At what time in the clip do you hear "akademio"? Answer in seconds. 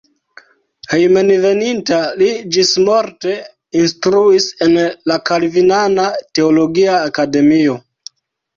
7.13-7.81